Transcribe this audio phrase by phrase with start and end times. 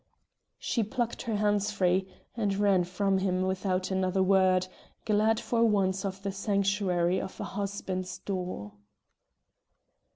[0.57, 4.67] She plucked her hands free, and ran from him without another word,
[5.05, 8.71] glad for once of the sanctuary of a husband's door.